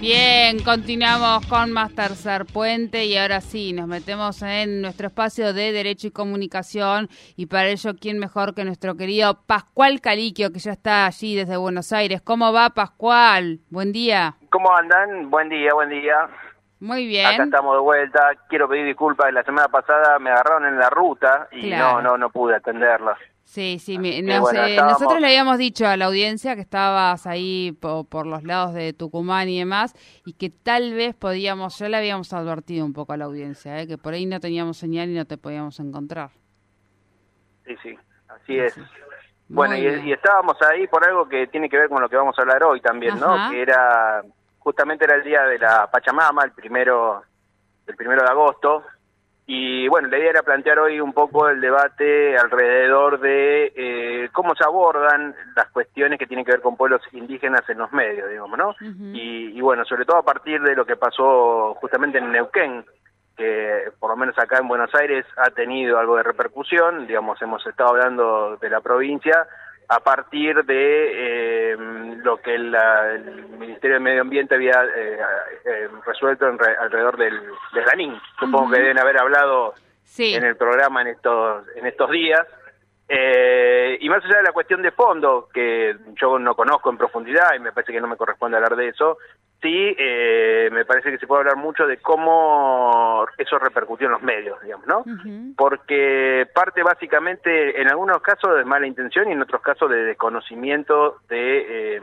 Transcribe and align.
Bien, 0.00 0.62
continuamos 0.62 1.44
con 1.48 1.72
más 1.72 1.92
Tercer 1.92 2.44
Puente 2.46 3.04
y 3.06 3.16
ahora 3.16 3.40
sí, 3.40 3.72
nos 3.72 3.88
metemos 3.88 4.42
en 4.42 4.80
nuestro 4.80 5.08
espacio 5.08 5.52
de 5.52 5.72
Derecho 5.72 6.06
y 6.06 6.10
Comunicación 6.12 7.08
y 7.36 7.46
para 7.46 7.66
ello, 7.66 7.90
¿quién 8.00 8.20
mejor 8.20 8.54
que 8.54 8.64
nuestro 8.64 8.94
querido 8.96 9.40
Pascual 9.46 10.00
Caliquio, 10.00 10.52
que 10.52 10.60
ya 10.60 10.70
está 10.72 11.06
allí 11.06 11.34
desde 11.34 11.56
Buenos 11.56 11.92
Aires? 11.92 12.20
¿Cómo 12.22 12.52
va 12.52 12.70
Pascual? 12.70 13.58
Buen 13.70 13.90
día. 13.90 14.36
¿Cómo 14.50 14.72
andan? 14.76 15.30
Buen 15.30 15.48
día, 15.48 15.74
buen 15.74 15.88
día. 15.90 16.28
Muy 16.78 17.08
bien. 17.08 17.26
Acá 17.26 17.42
estamos 17.44 17.74
de 17.74 17.80
vuelta. 17.80 18.20
Quiero 18.48 18.68
pedir 18.68 18.86
disculpas. 18.86 19.32
La 19.32 19.42
semana 19.42 19.66
pasada 19.66 20.20
me 20.20 20.30
agarraron 20.30 20.64
en 20.64 20.78
la 20.78 20.88
ruta 20.90 21.48
y 21.50 21.70
Claro. 21.70 21.94
no, 21.94 22.10
no, 22.10 22.18
no 22.18 22.30
pude 22.30 22.54
atenderla. 22.54 23.16
Sí, 23.48 23.78
sí, 23.78 23.96
bueno, 23.96 24.10
eh, 24.10 24.70
estábamos- 24.72 25.00
nosotros 25.00 25.20
le 25.22 25.26
habíamos 25.28 25.56
dicho 25.56 25.86
a 25.86 25.96
la 25.96 26.04
audiencia 26.04 26.54
que 26.54 26.60
estabas 26.60 27.26
ahí 27.26 27.72
po- 27.80 28.04
por 28.04 28.26
los 28.26 28.44
lados 28.44 28.74
de 28.74 28.92
Tucumán 28.92 29.48
y 29.48 29.58
demás 29.58 29.94
y 30.26 30.34
que 30.34 30.50
tal 30.50 30.92
vez 30.92 31.14
podíamos, 31.14 31.78
ya 31.78 31.88
le 31.88 31.96
habíamos 31.96 32.30
advertido 32.34 32.84
un 32.84 32.92
poco 32.92 33.14
a 33.14 33.16
la 33.16 33.24
audiencia, 33.24 33.80
eh, 33.80 33.86
que 33.86 33.96
por 33.96 34.12
ahí 34.12 34.26
no 34.26 34.38
teníamos 34.38 34.76
señal 34.76 35.08
y 35.08 35.14
no 35.14 35.24
te 35.24 35.38
podíamos 35.38 35.80
encontrar. 35.80 36.28
Sí, 37.64 37.74
sí, 37.82 37.98
así 38.28 38.58
es. 38.58 38.74
Sí. 38.74 38.82
Bueno, 39.48 39.78
y, 39.78 40.12
estábamos 40.12 40.58
ahí 40.70 40.86
por 40.86 41.02
algo 41.08 41.26
que 41.26 41.46
tiene 41.46 41.70
que 41.70 41.78
ver 41.78 41.88
con 41.88 42.02
lo 42.02 42.08
que 42.10 42.16
vamos 42.16 42.38
a 42.38 42.42
hablar 42.42 42.62
hoy 42.64 42.82
también, 42.82 43.14
Ajá. 43.14 43.46
¿no? 43.46 43.50
Que 43.50 43.62
era, 43.62 44.22
justamente 44.58 45.06
era 45.06 45.14
el 45.16 45.24
día 45.24 45.44
de 45.44 45.58
la 45.58 45.90
Pachamama, 45.90 46.44
el 46.44 46.52
primero, 46.52 47.22
el 47.86 47.96
primero 47.96 48.22
de 48.22 48.28
agosto. 48.28 48.82
Y 49.50 49.88
bueno, 49.88 50.08
la 50.08 50.18
idea 50.18 50.28
era 50.28 50.42
plantear 50.42 50.78
hoy 50.78 51.00
un 51.00 51.14
poco 51.14 51.48
el 51.48 51.62
debate 51.62 52.36
alrededor 52.36 53.18
de 53.18 53.72
eh, 53.74 54.28
cómo 54.30 54.54
se 54.54 54.62
abordan 54.62 55.34
las 55.56 55.70
cuestiones 55.70 56.18
que 56.18 56.26
tienen 56.26 56.44
que 56.44 56.52
ver 56.52 56.60
con 56.60 56.76
pueblos 56.76 57.00
indígenas 57.12 57.62
en 57.70 57.78
los 57.78 57.90
medios, 57.90 58.28
digamos, 58.28 58.58
¿no? 58.58 58.76
Y 59.14 59.58
bueno, 59.62 59.86
sobre 59.86 60.04
todo 60.04 60.18
a 60.18 60.22
partir 60.22 60.60
de 60.60 60.76
lo 60.76 60.84
que 60.84 60.96
pasó 60.96 61.74
justamente 61.80 62.18
en 62.18 62.30
Neuquén, 62.30 62.84
que 63.38 63.84
por 63.98 64.10
lo 64.10 64.18
menos 64.18 64.38
acá 64.38 64.58
en 64.58 64.68
Buenos 64.68 64.94
Aires 64.94 65.24
ha 65.38 65.48
tenido 65.48 65.98
algo 65.98 66.18
de 66.18 66.24
repercusión, 66.24 67.06
digamos, 67.06 67.40
hemos 67.40 67.66
estado 67.66 67.88
hablando 67.88 68.58
de 68.58 68.68
la 68.68 68.82
provincia, 68.82 69.46
a 69.88 70.00
partir 70.00 70.64
de 70.64 71.72
eh, 71.72 71.76
lo 72.22 72.36
que 72.38 72.58
la- 72.58 73.14
el 73.14 73.48
Ministerio 73.58 73.94
de 73.94 74.00
Medio 74.00 74.20
Ambiente 74.22 74.54
había 74.54 74.84
eh, 74.96 75.18
eh, 75.64 75.88
resuelto 76.06 76.46
en 76.48 76.58
re- 76.58 76.76
alrededor 76.76 77.16
del, 77.16 77.40
del 77.72 77.84
Lanín. 77.86 78.18
Supongo 78.38 78.70
que 78.72 78.80
deben 78.80 78.98
haber 78.98 79.18
hablado 79.18 79.74
Sí. 80.04 80.34
en 80.34 80.44
el 80.44 80.56
programa 80.56 81.02
en 81.02 81.08
estos 81.08 81.64
en 81.76 81.86
estos 81.86 82.10
días. 82.10 82.40
Eh, 83.10 83.96
y 84.00 84.08
más 84.10 84.22
allá 84.24 84.36
de 84.38 84.42
la 84.42 84.52
cuestión 84.52 84.82
de 84.82 84.90
fondo, 84.90 85.48
que 85.52 85.96
yo 86.20 86.38
no 86.38 86.54
conozco 86.54 86.90
en 86.90 86.98
profundidad 86.98 87.54
y 87.56 87.60
me 87.60 87.72
parece 87.72 87.92
que 87.92 88.00
no 88.00 88.06
me 88.06 88.16
corresponde 88.18 88.56
hablar 88.58 88.76
de 88.76 88.88
eso, 88.88 89.16
sí 89.62 89.94
eh, 89.98 90.68
me 90.70 90.84
parece 90.84 91.10
que 91.10 91.16
se 91.18 91.26
puede 91.26 91.40
hablar 91.40 91.56
mucho 91.56 91.86
de 91.86 91.96
cómo 91.98 93.26
eso 93.38 93.58
repercutió 93.58 94.06
en 94.06 94.12
los 94.12 94.22
medios, 94.22 94.60
digamos, 94.62 94.86
¿no? 94.86 95.04
Porque 95.56 96.46
parte 96.54 96.82
básicamente, 96.82 97.80
en 97.80 97.88
algunos 97.88 98.20
casos, 98.20 98.56
de 98.56 98.64
mala 98.64 98.86
intención 98.86 99.28
y 99.28 99.32
en 99.32 99.42
otros 99.42 99.62
casos 99.62 99.90
de 99.90 100.04
desconocimiento 100.04 101.16
de... 101.28 101.96
eh, 101.96 102.02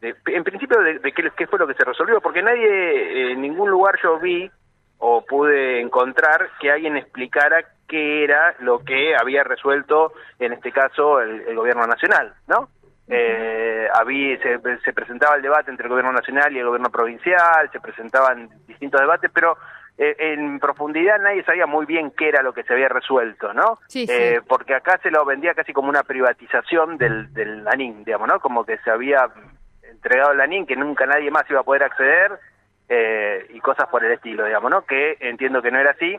de- 0.00 0.16
en 0.28 0.44
principio, 0.44 0.80
de, 0.80 0.98
de 1.00 1.12
qué, 1.12 1.30
qué 1.36 1.46
fue 1.46 1.58
lo 1.58 1.66
que 1.66 1.74
se 1.74 1.84
resolvió, 1.84 2.20
porque 2.22 2.42
nadie, 2.42 2.66
eh, 2.66 3.32
en 3.32 3.42
ningún 3.42 3.68
lugar 3.70 3.98
yo 4.02 4.18
vi 4.18 4.50
o 5.02 5.24
pude 5.26 5.80
encontrar 5.80 6.48
que 6.60 6.70
alguien 6.70 6.96
explicara 6.96 7.64
qué 7.90 8.22
era 8.24 8.54
lo 8.60 8.78
que 8.78 9.16
había 9.16 9.42
resuelto, 9.42 10.12
en 10.38 10.52
este 10.52 10.70
caso, 10.70 11.20
el, 11.20 11.40
el 11.48 11.56
gobierno 11.56 11.86
nacional, 11.86 12.32
¿no? 12.46 12.68
Eh, 13.08 13.88
había, 13.92 14.38
se, 14.38 14.60
se 14.84 14.92
presentaba 14.92 15.34
el 15.34 15.42
debate 15.42 15.72
entre 15.72 15.86
el 15.86 15.90
gobierno 15.90 16.12
nacional 16.12 16.54
y 16.54 16.60
el 16.60 16.66
gobierno 16.66 16.90
provincial, 16.90 17.68
se 17.72 17.80
presentaban 17.80 18.48
distintos 18.68 19.00
debates, 19.00 19.28
pero 19.34 19.58
eh, 19.98 20.14
en 20.18 20.60
profundidad 20.60 21.18
nadie 21.18 21.42
sabía 21.42 21.66
muy 21.66 21.86
bien 21.86 22.12
qué 22.16 22.28
era 22.28 22.42
lo 22.42 22.52
que 22.52 22.62
se 22.62 22.72
había 22.72 22.88
resuelto, 22.88 23.52
¿no? 23.52 23.78
Sí, 23.88 24.06
sí. 24.06 24.12
Eh, 24.12 24.40
porque 24.46 24.76
acá 24.76 25.00
se 25.02 25.10
lo 25.10 25.24
vendía 25.24 25.54
casi 25.54 25.72
como 25.72 25.88
una 25.88 26.04
privatización 26.04 26.96
del, 26.98 27.34
del 27.34 27.66
ANIN, 27.66 28.04
digamos, 28.04 28.28
¿no? 28.28 28.38
Como 28.38 28.64
que 28.64 28.78
se 28.78 28.90
había 28.90 29.28
entregado 29.82 30.30
el 30.30 30.40
ANIN, 30.40 30.66
que 30.66 30.76
nunca 30.76 31.04
nadie 31.04 31.32
más 31.32 31.50
iba 31.50 31.60
a 31.60 31.64
poder 31.64 31.82
acceder, 31.82 32.38
eh, 32.88 33.46
y 33.50 33.60
cosas 33.60 33.88
por 33.88 34.04
el 34.04 34.12
estilo, 34.12 34.44
digamos, 34.44 34.70
¿no? 34.70 34.84
Que 34.84 35.16
entiendo 35.20 35.62
que 35.62 35.70
no 35.70 35.78
era 35.78 35.90
así. 35.90 36.16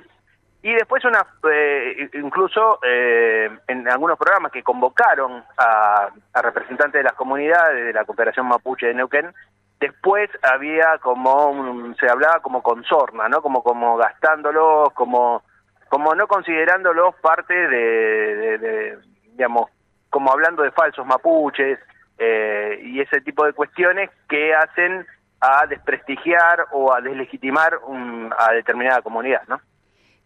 Y 0.64 0.74
después 0.74 1.04
una, 1.06 1.26
eh, 1.52 2.10
incluso 2.14 2.80
eh, 2.84 3.50
en 3.68 3.90
algunos 3.90 4.18
programas 4.18 4.52
que 4.52 4.62
convocaron 4.62 5.44
a, 5.58 6.10
a 6.34 6.42
representantes 6.44 7.00
de 7.00 7.04
las 7.04 7.14
comunidades 7.14 7.86
de 7.86 7.94
la 7.94 8.06
cooperación 8.06 8.48
mapuche 8.48 8.86
de 8.88 8.94
Neuquén, 8.94 9.34
después 9.80 10.30
había 10.44 11.00
como, 11.00 11.48
un- 11.50 11.96
se 11.96 12.08
hablaba 12.08 12.40
como 12.42 12.62
con 12.62 12.84
sorna, 12.84 13.28
¿no? 13.28 13.42
Como, 13.42 13.64
como 13.64 13.98
gastándolos, 13.98 14.94
como, 14.94 15.42
como 15.90 16.14
no 16.14 16.28
considerándolos 16.28 17.16
parte 17.22 17.56
de, 17.56 18.36
de- 18.36 18.58
de, 18.60 18.98
digamos, 19.32 19.70
como 20.12 20.32
hablando 20.32 20.62
de 20.62 20.70
falsos 20.72 21.06
mapuches 21.08 21.80
eh, 22.20 22.80
y 22.84 23.02
ese 23.02 23.22
tipo 23.22 23.46
de 23.46 23.54
cuestiones 23.54 24.12
que 24.30 24.54
hacen 24.54 25.08
a 25.40 25.66
desprestigiar 25.66 26.68
o 26.72 26.94
a 26.94 27.02
deslegitimar 27.02 27.80
un- 27.88 28.32
a 28.38 28.52
determinada 28.54 29.02
comunidad, 29.02 29.42
¿no? 29.48 29.60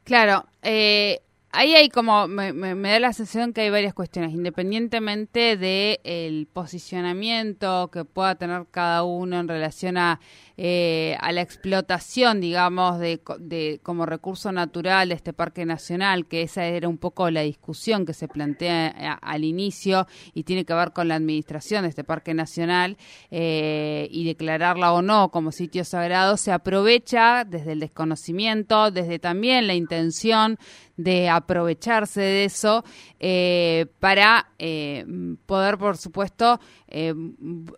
Claro, 0.06 0.46
eh, 0.62 1.24
ahí 1.56 1.74
hay 1.76 1.90
como, 1.90 2.28
me, 2.28 2.54
me- 2.54 2.76
me 2.76 2.90
da 2.92 3.00
la 3.00 3.14
sensación 3.14 3.54
que 3.54 3.62
hay 3.62 3.70
varias 3.70 3.94
cuestiones, 3.94 4.34
independientemente 4.34 5.58
de 5.58 6.00
el 6.04 6.48
posicionamiento 6.52 7.90
que 7.92 8.06
pueda 8.06 8.36
tener 8.36 8.66
cada 8.72 9.04
uno 9.04 9.40
en 9.40 9.48
relación 9.48 9.98
a, 9.98 10.20
eh, 10.58 11.16
a 11.20 11.32
la 11.32 11.42
explotación, 11.42 12.42
digamos, 12.42 13.00
de, 13.00 13.22
de 13.40 13.80
como 13.84 14.06
recurso 14.06 14.52
natural 14.52 15.10
de 15.10 15.16
este 15.16 15.34
parque 15.34 15.66
nacional, 15.66 16.28
que 16.28 16.42
esa 16.44 16.66
era 16.66 16.88
un 16.88 16.98
poco 16.98 17.30
la 17.32 17.42
discusión 17.42 18.06
que 18.06 18.14
se 18.14 18.28
plantea 18.28 18.88
a- 18.98 19.14
al 19.14 19.44
inicio 19.44 20.08
y 20.34 20.44
tiene 20.44 20.66
que 20.66 20.74
ver 20.74 20.92
con 20.94 21.08
la 21.08 21.16
administración 21.16 21.84
de 21.84 21.90
este 21.90 22.04
parque 22.04 22.34
nacional 22.34 22.98
eh, 23.32 24.08
y 24.12 24.26
declararla 24.26 24.94
o 24.94 25.02
no 25.02 25.30
como 25.32 25.52
sitio 25.52 25.84
sagrado, 25.86 26.38
se 26.38 26.52
aprovecha 26.52 27.44
desde 27.46 27.74
el 27.74 27.80
desconocimiento, 27.80 28.92
desde 28.92 29.20
también 29.20 29.68
la 29.68 29.74
intención 29.76 30.58
de 30.98 31.30
aprovecharse 31.30 32.22
de 32.22 32.46
eso 32.46 32.84
eh, 33.20 33.88
para 34.00 34.48
eh, 34.60 35.06
poder, 35.46 35.78
por 35.78 35.98
supuesto, 35.98 36.60
eh, 36.98 37.14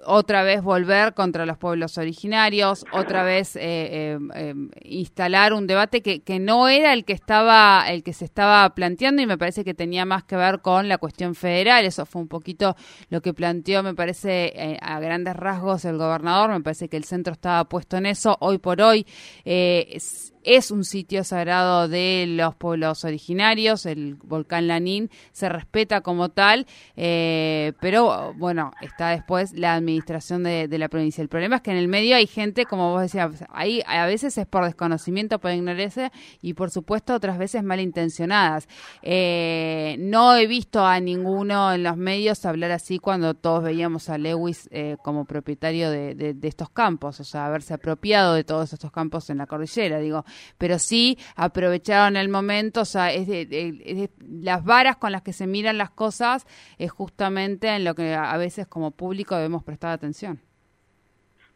otra 0.05 0.44
vez 0.44 0.61
volver 0.61 1.16
contra 1.16 1.47
los 1.47 1.57
pueblos 1.57 1.97
originarios, 1.97 2.85
otra 2.91 3.23
vez 3.23 3.55
eh, 3.55 4.19
eh, 4.35 4.53
instalar 4.83 5.53
un 5.53 5.66
debate 5.66 6.03
que, 6.03 6.39
no 6.39 6.67
era 6.67 6.94
el 6.94 7.03
que 7.03 7.13
estaba, 7.13 7.85
el 7.89 8.03
que 8.03 8.13
se 8.13 8.25
estaba 8.25 8.69
planteando 8.75 9.23
y 9.23 9.25
me 9.25 9.39
parece 9.39 9.66
que 9.66 9.73
tenía 9.73 10.06
más 10.06 10.23
que 10.23 10.35
ver 10.35 10.61
con 10.61 10.88
la 10.88 11.00
cuestión 11.00 11.33
federal. 11.33 11.83
Eso 11.83 12.06
fue 12.06 12.22
un 12.22 12.27
poquito 12.27 12.75
lo 13.09 13.23
que 13.23 13.33
planteó, 13.33 13.81
me 13.81 13.95
parece, 13.95 14.77
a 14.83 15.00
grandes 15.00 15.36
rasgos 15.36 15.83
el 15.86 15.97
gobernador. 15.97 16.51
Me 16.51 16.62
parece 16.62 16.88
que 16.88 16.97
el 16.97 17.03
centro 17.03 17.33
estaba 17.33 17.65
puesto 17.65 17.97
en 17.97 18.06
eso. 18.06 18.38
Hoy 18.39 18.59
por 18.59 18.80
hoy 18.81 19.07
es, 19.44 20.31
es 20.44 20.69
un 20.69 20.83
sitio 20.83 21.24
sagrado 21.24 21.88
de 21.88 22.25
los 22.27 22.53
pueblos 22.56 23.03
originarios, 23.03 23.88
el 23.88 24.13
volcán 24.13 24.68
Lanín 24.68 25.09
se 25.31 25.50
respeta 25.50 26.01
como 26.01 26.30
tal, 26.30 26.68
pero 26.95 28.33
bueno, 28.36 28.71
está 28.81 29.06
después 29.09 29.54
la 29.54 29.75
administración 29.75 30.44
de, 30.44 30.68
la 30.77 30.89
provincia. 30.89 31.21
El 31.21 31.30
problema 31.30 31.57
es 31.57 31.62
que 31.62 31.71
en 31.71 31.77
el 31.77 31.88
medio 31.88 32.15
hay 32.15 32.27
gente, 32.27 32.65
como 32.65 32.92
vos 32.92 33.01
decías, 33.01 33.44
ahí 33.50 33.81
a 33.88 34.06
veces 34.06 34.38
es 34.38 34.45
por 34.45 34.65
desconocimiento, 34.65 35.39
por 35.39 35.51
ignorancia 35.51 36.12
y 36.42 36.54
por 36.54 36.69
supuesto 36.69 37.13
otras 37.13 37.38
veces 37.38 37.63
malintencionadas. 37.63 38.68
Eh, 39.01 39.95
no 40.00 40.36
he 40.36 40.48
visto 40.48 40.86
a 40.86 41.00
ninguno 41.00 41.74
en 41.74 41.83
los 41.83 41.98
medios 41.98 42.45
hablar 42.45 42.71
así 42.71 43.00
cuando 43.00 43.33
todos 43.33 43.63
veíamos 43.63 44.09
a 44.09 44.18
Lewis 44.18 44.68
eh, 44.71 44.98
como 45.04 45.25
propietario 45.25 45.89
de, 45.89 46.38
estos 46.44 46.69
campos, 46.69 47.19
o 47.19 47.24
sea, 47.24 47.48
haberse 47.48 47.74
apropiado 47.74 48.33
de 48.33 48.44
todos 48.44 48.71
estos 48.71 48.92
campos 48.92 49.30
en 49.30 49.39
la 49.39 49.48
cordillera. 49.48 50.00
Digo, 50.00 50.24
pero 50.57 50.80
sí 50.80 51.18
aprovecharon 51.36 52.15
el 52.15 52.30
momento, 52.30 52.81
o 52.81 52.86
sea, 52.86 53.12
es 53.12 53.27
de, 53.27 54.10
las 54.30 54.63
varas 54.63 54.98
con 54.98 55.12
las 55.12 55.21
que 55.21 55.33
se 55.33 55.48
miran 55.48 55.77
las 55.77 55.89
cosas 55.89 56.45
es 56.77 56.92
justamente 56.92 57.68
en 57.69 57.83
lo 57.83 57.95
que 57.95 58.13
a 58.15 58.38
veces 58.38 58.68
como 58.68 58.92
público 58.97 59.35
debemos 59.35 59.63
prestar 59.63 59.91
atención. 59.91 60.39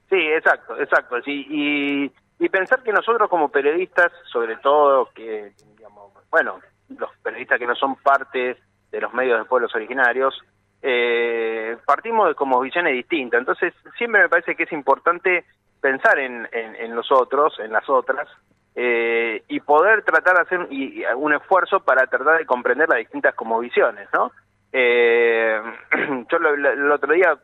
Sí, 0.09 0.17
exacto, 0.17 0.79
exacto. 0.79 1.17
Y, 1.25 2.11
y 2.41 2.49
pensar 2.49 2.81
que 2.81 2.91
nosotros 2.91 3.29
como 3.29 3.49
periodistas, 3.49 4.11
sobre 4.31 4.57
todo 4.57 5.09
que, 5.13 5.51
digamos, 5.77 6.11
bueno, 6.31 6.59
los 6.89 7.09
periodistas 7.21 7.59
que 7.59 7.67
no 7.67 7.75
son 7.75 7.95
parte 7.97 8.57
de 8.91 8.99
los 8.99 9.13
medios 9.13 9.37
de 9.37 9.45
pueblos 9.45 9.73
originarios, 9.75 10.33
eh, 10.81 11.77
partimos 11.85 12.29
de 12.29 12.33
como 12.33 12.59
visiones 12.59 12.93
distintas. 12.93 13.39
Entonces, 13.39 13.73
siempre 13.97 14.23
me 14.23 14.29
parece 14.29 14.55
que 14.55 14.63
es 14.63 14.71
importante 14.71 15.45
pensar 15.79 16.17
en, 16.17 16.47
en, 16.51 16.95
los 16.95 17.11
otros, 17.11 17.59
en 17.59 17.71
las 17.71 17.87
otras, 17.87 18.27
eh, 18.73 19.43
y 19.47 19.59
poder 19.59 20.03
tratar 20.03 20.35
de 20.37 20.41
hacer 20.41 20.67
un 21.15 21.33
esfuerzo 21.33 21.81
para 21.81 22.07
tratar 22.07 22.39
de 22.39 22.45
comprender 22.45 22.89
las 22.89 22.99
distintas 22.99 23.35
como 23.35 23.59
visiones, 23.59 24.07
¿no? 24.13 24.31
Eh, 24.73 25.61
yo 26.31 26.37
el 26.37 26.91
otro 26.91 27.13
día, 27.13 27.37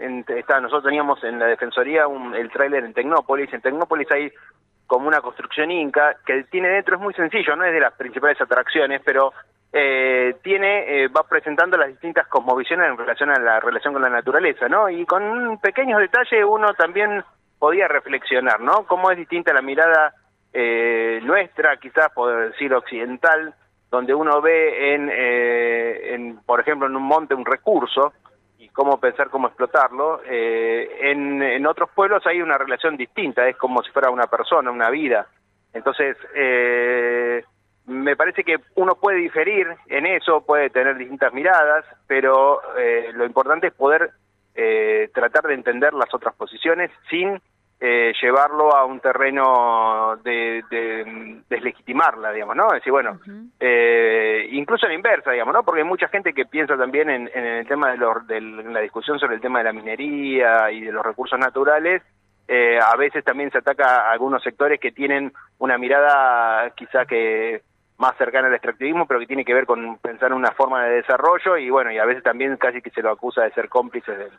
en, 0.00 0.24
nosotros 0.26 0.84
teníamos 0.84 1.22
en 1.24 1.38
la 1.38 1.46
Defensoría 1.46 2.04
el 2.34 2.50
tráiler 2.50 2.84
en 2.84 2.94
Tecnópolis. 2.94 3.52
En 3.52 3.60
Tecnópolis 3.60 4.10
hay 4.10 4.32
como 4.86 5.06
una 5.06 5.20
construcción 5.20 5.70
inca 5.70 6.16
que 6.24 6.44
tiene 6.44 6.68
dentro, 6.68 6.96
es 6.96 7.02
muy 7.02 7.14
sencillo, 7.14 7.54
no 7.54 7.64
es 7.64 7.72
de 7.72 7.80
las 7.80 7.92
principales 7.94 8.40
atracciones, 8.40 9.02
pero 9.04 9.32
eh, 9.70 10.36
tiene, 10.42 11.04
eh, 11.04 11.08
va 11.08 11.24
presentando 11.28 11.76
las 11.76 11.88
distintas 11.88 12.26
cosmovisiones 12.26 12.88
en 12.88 12.96
relación 12.96 13.30
a 13.30 13.38
la 13.38 13.60
relación 13.60 13.92
con 13.92 14.02
la 14.02 14.08
naturaleza, 14.08 14.66
¿no? 14.66 14.88
Y 14.88 15.04
con 15.04 15.22
un 15.22 15.60
pequeño 15.60 15.98
detalle 15.98 16.42
uno 16.42 16.72
también 16.72 17.22
podía 17.58 17.86
reflexionar, 17.86 18.60
¿no? 18.60 18.86
Cómo 18.86 19.10
es 19.10 19.18
distinta 19.18 19.52
la 19.52 19.60
mirada 19.60 20.14
eh, 20.54 21.20
nuestra, 21.22 21.76
quizás 21.76 22.08
por 22.14 22.50
decir 22.50 22.72
occidental, 22.72 23.54
donde 23.90 24.14
uno 24.14 24.40
ve 24.40 24.94
en, 24.94 25.10
eh, 25.10 26.14
en, 26.14 26.38
por 26.44 26.60
ejemplo, 26.60 26.86
en 26.86 26.96
un 26.96 27.02
monte 27.02 27.34
un 27.34 27.46
recurso 27.46 28.12
y 28.58 28.68
cómo 28.68 28.98
pensar 29.00 29.30
cómo 29.30 29.48
explotarlo. 29.48 30.20
Eh, 30.26 31.10
en, 31.10 31.42
en 31.42 31.66
otros 31.66 31.90
pueblos 31.94 32.26
hay 32.26 32.42
una 32.42 32.58
relación 32.58 32.96
distinta, 32.96 33.48
es 33.48 33.56
como 33.56 33.82
si 33.82 33.90
fuera 33.90 34.10
una 34.10 34.26
persona, 34.26 34.70
una 34.70 34.90
vida. 34.90 35.26
Entonces, 35.72 36.16
eh, 36.34 37.42
me 37.88 38.16
parece 38.16 38.44
que 38.44 38.56
uno 38.74 38.96
puede 38.96 39.18
diferir 39.18 39.66
en 39.86 40.06
eso, 40.06 40.44
puede 40.44 40.70
tener 40.70 40.96
distintas 40.96 41.32
miradas, 41.32 41.84
pero 42.06 42.60
eh, 42.76 43.10
lo 43.14 43.24
importante 43.24 43.68
es 43.68 43.72
poder 43.72 44.10
eh, 44.54 45.10
tratar 45.14 45.44
de 45.44 45.54
entender 45.54 45.94
las 45.94 46.12
otras 46.12 46.34
posiciones 46.34 46.90
sin 47.08 47.40
eh, 47.80 48.12
llevarlo 48.20 48.74
a 48.74 48.84
un 48.84 49.00
terreno 49.00 50.16
de, 50.24 50.64
de, 50.70 51.42
deslegitimarla, 51.48 52.32
digamos, 52.32 52.56
¿no? 52.56 52.66
Es 52.68 52.80
decir, 52.80 52.92
bueno, 52.92 53.20
eh, 53.60 54.48
incluso 54.50 54.86
en 54.86 54.92
la 54.92 54.96
inversa, 54.96 55.30
digamos, 55.30 55.54
¿no? 55.54 55.62
Porque 55.62 55.82
hay 55.82 55.86
mucha 55.86 56.08
gente 56.08 56.32
que 56.32 56.46
piensa 56.46 56.76
también 56.76 57.08
en, 57.08 57.30
en 57.32 57.44
el 57.44 57.66
tema 57.68 57.90
de, 57.92 57.98
los, 57.98 58.26
de 58.26 58.40
la 58.40 58.80
discusión 58.80 59.18
sobre 59.18 59.36
el 59.36 59.40
tema 59.40 59.58
de 59.58 59.64
la 59.66 59.72
minería 59.72 60.70
y 60.72 60.80
de 60.80 60.92
los 60.92 61.04
recursos 61.04 61.38
naturales, 61.38 62.02
eh, 62.50 62.78
a 62.80 62.96
veces 62.96 63.22
también 63.24 63.50
se 63.50 63.58
ataca 63.58 64.08
a 64.08 64.12
algunos 64.12 64.42
sectores 64.42 64.80
que 64.80 64.90
tienen 64.90 65.32
una 65.58 65.76
mirada 65.76 66.70
quizá 66.70 67.04
que 67.04 67.60
más 67.98 68.16
cercana 68.16 68.48
al 68.48 68.54
extractivismo, 68.54 69.06
pero 69.06 69.20
que 69.20 69.26
tiene 69.26 69.44
que 69.44 69.52
ver 69.52 69.66
con 69.66 69.98
pensar 69.98 70.30
en 70.30 70.38
una 70.38 70.52
forma 70.52 70.84
de 70.84 70.96
desarrollo 70.96 71.58
y 71.58 71.68
bueno, 71.68 71.92
y 71.92 71.98
a 71.98 72.06
veces 72.06 72.22
también 72.22 72.56
casi 72.56 72.80
que 72.80 72.90
se 72.90 73.02
lo 73.02 73.10
acusa 73.10 73.42
de 73.42 73.52
ser 73.52 73.68
cómplice 73.68 74.12
del, 74.16 74.32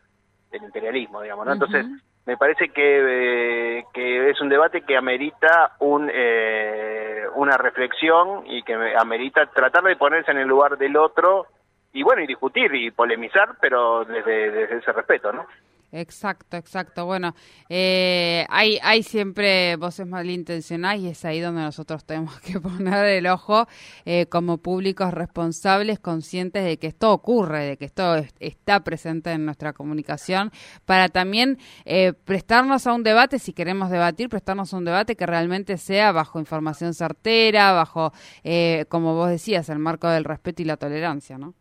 imperialismo, 0.52 1.22
digamos, 1.22 1.46
¿no? 1.46 1.54
Entonces, 1.54 1.86
me 2.30 2.38
parece 2.38 2.70
que, 2.70 3.80
eh, 3.80 3.86
que 3.92 4.30
es 4.30 4.40
un 4.40 4.50
debate 4.50 4.82
que 4.82 4.96
amerita 4.96 5.72
un, 5.80 6.12
eh, 6.14 7.24
una 7.34 7.58
reflexión 7.58 8.44
y 8.46 8.62
que 8.62 8.76
amerita 8.96 9.48
tratar 9.48 9.84
de 9.84 9.96
ponerse 9.96 10.30
en 10.30 10.38
el 10.38 10.48
lugar 10.48 10.78
del 10.78 10.96
otro 10.96 11.48
y 11.92 12.04
bueno, 12.04 12.22
y 12.22 12.28
discutir 12.28 12.76
y 12.76 12.92
polemizar, 12.92 13.56
pero 13.60 14.06
desde, 14.06 14.52
desde 14.52 14.78
ese 14.78 14.92
respeto, 14.92 15.34
¿no? 15.34 15.48
Exacto, 15.92 16.56
exacto. 16.56 17.06
Bueno, 17.06 17.34
eh, 17.68 18.46
hay, 18.50 18.78
hay 18.84 19.02
siempre 19.02 19.76
voces 19.76 20.06
malintencionadas 20.06 21.00
y 21.00 21.08
es 21.08 21.26
ahí 21.26 21.40
donde 21.40 21.62
nosotros 21.62 22.06
tenemos 22.06 22.40
que 22.42 22.60
poner 22.60 23.06
el 23.06 23.26
ojo 23.28 23.68
eh, 24.06 24.28
como 24.28 24.60
públicos 24.60 25.12
responsables, 25.14 26.00
conscientes 26.00 26.64
de 26.64 26.78
que 26.78 26.88
esto 26.88 27.12
ocurre, 27.12 27.66
de 27.66 27.78
que 27.78 27.86
esto 27.86 28.18
está 28.40 28.84
presente 28.84 29.32
en 29.32 29.46
nuestra 29.46 29.74
comunicación, 29.74 30.52
para 30.86 31.10
también 31.10 31.58
eh, 31.86 32.14
prestarnos 32.14 32.86
a 32.86 32.94
un 32.94 33.02
debate, 33.04 33.40
si 33.40 33.54
queremos 33.54 33.90
debatir, 33.90 34.30
prestarnos 34.30 34.74
a 34.74 34.78
un 34.78 34.86
debate 34.86 35.16
que 35.16 35.26
realmente 35.26 35.78
sea 35.78 36.12
bajo 36.12 36.40
información 36.40 36.94
certera, 36.94 37.72
bajo, 37.72 38.14
eh, 38.44 38.86
como 38.90 39.16
vos 39.16 39.30
decías, 39.30 39.70
el 39.70 39.80
marco 39.80 40.08
del 40.08 40.24
respeto 40.24 40.62
y 40.62 40.66
la 40.66 40.78
tolerancia, 40.78 41.40
¿no? 41.40 41.56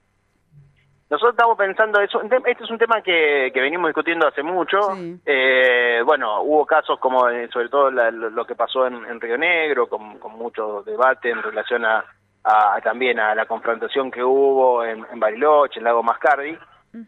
Nosotros 1.10 1.32
estamos 1.32 1.56
pensando 1.56 2.00
eso. 2.00 2.20
Este 2.20 2.64
es 2.64 2.70
un 2.70 2.76
tema 2.76 3.00
que, 3.00 3.50
que 3.52 3.60
venimos 3.60 3.88
discutiendo 3.88 4.28
hace 4.28 4.42
mucho. 4.42 4.78
Eh, 5.24 6.02
bueno, 6.04 6.42
hubo 6.42 6.66
casos 6.66 6.98
como, 6.98 7.28
eh, 7.30 7.48
sobre 7.50 7.70
todo 7.70 7.90
lo 7.90 8.44
que 8.44 8.54
pasó 8.54 8.86
en, 8.86 9.18
Río 9.18 9.38
Negro, 9.38 9.88
con, 9.88 10.18
mucho 10.36 10.82
debate 10.82 11.30
en 11.30 11.42
relación 11.42 11.86
a, 11.86 12.04
también 12.84 13.18
a 13.20 13.34
la 13.34 13.46
confrontación 13.46 14.10
que 14.10 14.22
hubo 14.22 14.84
en, 14.84 15.02
Bariloche, 15.18 15.78
en 15.78 15.84
Lago 15.84 16.02
Mascardi. 16.02 16.58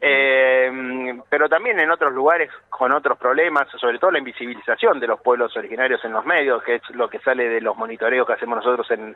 eh, 0.00 1.20
pero 1.28 1.48
también 1.50 1.78
en 1.78 1.90
otros 1.90 2.12
lugares 2.14 2.50
con 2.70 2.92
otros 2.92 3.18
problemas, 3.18 3.68
sobre 3.78 3.98
todo 3.98 4.12
la 4.12 4.18
invisibilización 4.18 4.98
de 4.98 5.08
los 5.08 5.20
pueblos 5.20 5.54
originarios 5.58 6.02
en 6.06 6.12
los 6.12 6.24
medios, 6.24 6.62
que 6.62 6.76
es 6.76 6.90
lo 6.94 7.10
que 7.10 7.18
sale 7.18 7.48
de 7.50 7.60
los 7.60 7.76
monitoreos 7.76 8.26
que 8.26 8.32
hacemos 8.32 8.56
nosotros 8.56 8.90
en, 8.92 9.14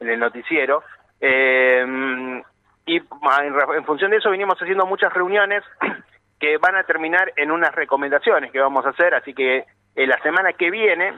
en 0.00 0.08
el 0.08 0.18
noticiero. 0.18 0.82
Eh, 1.20 2.42
y 2.86 2.96
en, 2.96 3.84
función 3.84 4.10
de 4.10 4.18
eso 4.18 4.30
vinimos 4.30 4.58
haciendo 4.60 4.86
muchas 4.86 5.12
reuniones 5.12 5.62
que 6.38 6.58
van 6.58 6.76
a 6.76 6.84
terminar 6.84 7.32
en 7.36 7.50
unas 7.50 7.74
recomendaciones 7.74 8.52
que 8.52 8.60
vamos 8.60 8.84
a 8.84 8.90
hacer, 8.90 9.14
así 9.14 9.32
que 9.32 9.64
eh, 9.94 10.06
la 10.06 10.18
semana 10.18 10.52
que 10.52 10.70
viene, 10.70 11.14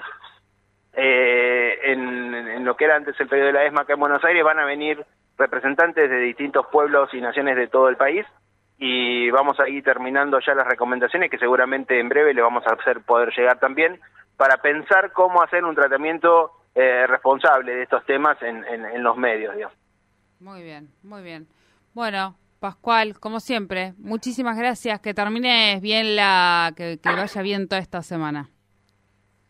eh, 0.92 1.78
en, 1.84 2.64
lo 2.64 2.76
que 2.76 2.84
era 2.84 2.96
antes 2.96 3.18
el 3.18 3.28
periodo 3.28 3.48
de 3.48 3.52
la 3.54 3.64
ESMA 3.64 3.82
acá 3.82 3.94
en 3.94 4.00
Buenos 4.00 4.24
Aires, 4.24 4.44
van 4.44 4.60
a 4.60 4.64
venir 4.64 5.04
representantes 5.38 6.08
de 6.08 6.18
distintos 6.18 6.66
pueblos 6.66 7.12
y 7.12 7.20
naciones 7.20 7.56
de 7.56 7.66
todo 7.66 7.88
el 7.88 7.96
país 7.96 8.24
y 8.78 9.30
vamos 9.30 9.58
a 9.58 9.68
ir 9.68 9.82
terminando 9.82 10.38
ya 10.40 10.54
las 10.54 10.66
recomendaciones 10.66 11.30
que 11.30 11.38
seguramente 11.38 11.98
en 11.98 12.08
breve 12.08 12.34
le 12.34 12.42
vamos 12.42 12.66
a 12.66 12.74
hacer 12.74 13.00
poder 13.00 13.32
llegar 13.36 13.58
también 13.58 14.00
para 14.36 14.58
pensar 14.58 15.12
cómo 15.12 15.42
hacer 15.42 15.64
un 15.64 15.74
tratamiento 15.74 16.52
eh, 16.74 17.06
responsable 17.06 17.74
de 17.74 17.82
estos 17.82 18.04
temas 18.04 18.40
en, 18.42 18.64
en 18.66 19.02
los 19.02 19.16
medios. 19.16 19.54
Digamos. 19.54 19.85
Muy 20.40 20.62
bien, 20.62 20.88
muy 21.02 21.22
bien. 21.22 21.46
Bueno, 21.94 22.36
Pascual, 22.60 23.20
como 23.20 23.38
siempre, 23.38 23.92
muchísimas 23.98 24.56
gracias. 24.56 25.00
Que 25.00 25.12
termines 25.12 25.80
bien 25.82 26.16
la, 26.16 26.72
que, 26.74 26.98
vaya 27.04 27.42
bien 27.42 27.68
toda 27.68 27.80
esta 27.80 28.02
semana. 28.02 28.48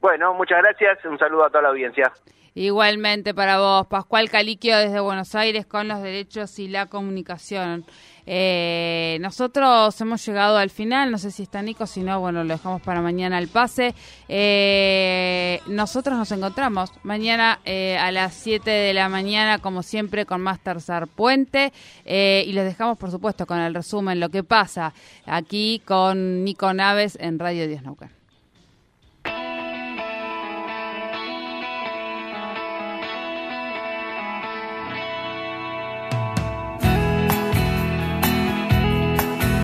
Bueno, 0.01 0.35
muchas 0.35 0.59
gracias. 0.59 1.05
Un 1.05 1.19
saludo 1.19 1.45
a 1.45 1.49
toda 1.49 1.63
la 1.63 1.69
audiencia. 1.69 2.13
Igualmente 2.57 3.35
para 3.35 3.59
vos, 3.59 3.87
Pascual 3.87 4.31
Caliquio 4.31 4.79
desde 4.79 4.99
Buenos 4.99 5.35
Aires 5.35 5.67
con 5.67 5.89
los 5.89 6.01
derechos 6.01 6.59
y 6.59 6.69
la 6.69 6.87
comunicación. 6.87 7.85
Eh, 8.25 9.19
nosotros 9.21 10.01
hemos 10.01 10.25
llegado 10.25 10.57
al 10.57 10.71
final, 10.71 11.11
no 11.11 11.19
sé 11.19 11.31
si 11.31 11.43
está 11.43 11.61
Nico, 11.61 11.87
si 11.87 12.01
no, 12.01 12.19
bueno, 12.19 12.45
lo 12.45 12.55
dejamos 12.55 12.81
para 12.81 13.03
mañana 13.03 13.39
el 13.39 13.49
pase. 13.49 13.95
Eh, 14.31 15.61
nosotros 15.67 16.17
nos 16.17 16.33
encontramos 16.33 16.95
mañana 17.03 17.61
eh, 17.67 17.99
a 17.99 18.11
las 18.11 18.33
7 18.33 18.71
de 18.71 18.95
la 18.95 19.11
mañana, 19.11 19.59
como 19.59 19.83
siempre, 19.83 20.25
con 20.25 20.41
más 20.41 20.59
Tercer 20.61 21.09
Puente. 21.09 21.75
y 22.07 22.53
les 22.53 22.65
dejamos, 22.65 22.97
por 22.97 23.11
supuesto, 23.11 23.45
con 23.45 23.59
el 23.59 23.75
resumen, 23.75 24.19
lo 24.19 24.31
que 24.31 24.43
pasa 24.43 24.95
aquí 25.27 25.83
con 25.85 26.43
Nico 26.43 26.73
Naves 26.73 27.19
en 27.21 27.39
Radio 27.39 27.69
10 27.69 27.83
Nauca. 27.83 28.16